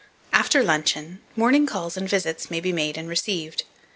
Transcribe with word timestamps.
27. 0.31 0.39
AFTER 0.43 0.63
LUNCHEON, 0.63 1.19
MORNING 1.35 1.67
CALLS 1.67 1.95
AND 1.95 2.09
VISITS 2.09 2.49
may 2.49 2.59
be 2.59 2.73
made 2.73 2.97
and 2.97 3.07
received. 3.07 3.65